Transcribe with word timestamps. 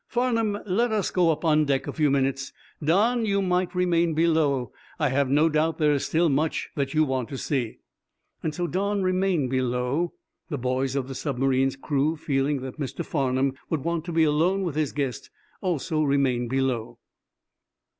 "Farnum, 0.07 0.57
let 0.65 0.91
us 0.91 1.11
go 1.11 1.29
up 1.29 1.45
on 1.45 1.65
deck 1.65 1.85
a 1.85 1.93
few 1.93 2.09
minutes. 2.09 2.51
Don, 2.83 3.23
you 3.23 3.39
might 3.39 3.75
remain 3.75 4.15
below. 4.15 4.71
I 4.97 5.09
have 5.09 5.29
no 5.29 5.47
doubt 5.47 5.77
there 5.77 5.93
is 5.93 6.07
still 6.07 6.27
much 6.27 6.71
that 6.73 6.95
you 6.95 7.03
want 7.03 7.29
to 7.29 7.37
see." 7.37 7.77
So 8.49 8.65
Don 8.65 9.03
remained 9.03 9.51
below. 9.51 10.13
The 10.49 10.57
boys 10.57 10.95
of 10.95 11.07
the 11.07 11.13
submarine's 11.13 11.75
crew, 11.75 12.15
feeling 12.15 12.61
that 12.61 12.79
Mr. 12.79 13.05
Farnum 13.05 13.53
would 13.69 13.83
want 13.83 14.03
to 14.05 14.11
be 14.11 14.23
alone 14.23 14.63
with 14.63 14.73
his 14.75 14.91
guest, 14.91 15.29
also 15.61 16.01
remained 16.01 16.49
below. 16.49 16.97